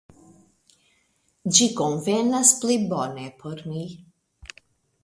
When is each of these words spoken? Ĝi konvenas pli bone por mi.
Ĝi 1.57 1.67
konvenas 1.81 2.55
pli 2.65 2.79
bone 2.95 3.31
por 3.45 3.65
mi. 3.71 3.89